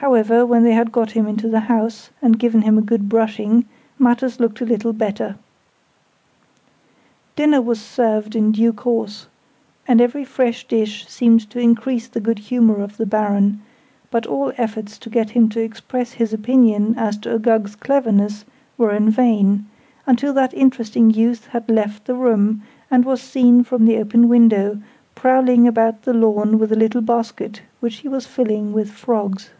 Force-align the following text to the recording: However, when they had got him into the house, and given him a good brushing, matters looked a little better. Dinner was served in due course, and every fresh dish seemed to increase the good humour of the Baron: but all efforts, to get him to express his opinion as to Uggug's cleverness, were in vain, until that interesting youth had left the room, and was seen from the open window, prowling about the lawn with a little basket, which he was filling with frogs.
However, 0.00 0.46
when 0.46 0.64
they 0.64 0.72
had 0.72 0.92
got 0.92 1.10
him 1.10 1.26
into 1.26 1.46
the 1.46 1.60
house, 1.60 2.08
and 2.22 2.38
given 2.38 2.62
him 2.62 2.78
a 2.78 2.82
good 2.82 3.06
brushing, 3.10 3.66
matters 3.98 4.40
looked 4.40 4.62
a 4.62 4.64
little 4.64 4.94
better. 4.94 5.36
Dinner 7.36 7.60
was 7.60 7.82
served 7.82 8.34
in 8.34 8.50
due 8.52 8.72
course, 8.72 9.26
and 9.86 10.00
every 10.00 10.24
fresh 10.24 10.66
dish 10.66 11.06
seemed 11.06 11.50
to 11.50 11.60
increase 11.60 12.08
the 12.08 12.18
good 12.18 12.38
humour 12.38 12.80
of 12.80 12.96
the 12.96 13.04
Baron: 13.04 13.60
but 14.10 14.26
all 14.26 14.52
efforts, 14.56 14.96
to 14.96 15.10
get 15.10 15.28
him 15.28 15.50
to 15.50 15.60
express 15.60 16.12
his 16.12 16.32
opinion 16.32 16.94
as 16.96 17.18
to 17.18 17.34
Uggug's 17.34 17.76
cleverness, 17.76 18.46
were 18.78 18.92
in 18.94 19.10
vain, 19.10 19.68
until 20.06 20.32
that 20.32 20.54
interesting 20.54 21.10
youth 21.10 21.48
had 21.48 21.68
left 21.68 22.06
the 22.06 22.14
room, 22.14 22.62
and 22.90 23.04
was 23.04 23.20
seen 23.20 23.62
from 23.62 23.84
the 23.84 23.98
open 23.98 24.30
window, 24.30 24.80
prowling 25.14 25.68
about 25.68 26.02
the 26.04 26.14
lawn 26.14 26.58
with 26.58 26.72
a 26.72 26.76
little 26.76 27.02
basket, 27.02 27.60
which 27.80 27.96
he 27.96 28.08
was 28.08 28.26
filling 28.26 28.72
with 28.72 28.90
frogs. 28.90 29.50